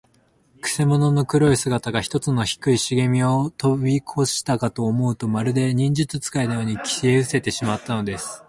[0.61, 8.39] くせ者の黒い姿が、ひとつの低いしげみをとびこしたかと思うと、まるで、忍術使いのように、消えうせてしまったのです。